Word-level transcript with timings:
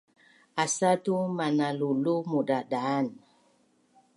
Asatu 0.63 1.13
mananulu 1.37 2.15
mudadaan 2.29 3.05